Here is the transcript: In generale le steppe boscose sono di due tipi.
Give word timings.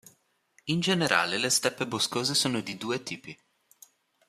In 0.63 0.79
generale 0.79 1.37
le 1.37 1.51
steppe 1.51 1.85
boscose 1.85 2.33
sono 2.33 2.61
di 2.61 2.75
due 2.75 3.03
tipi. 3.03 3.37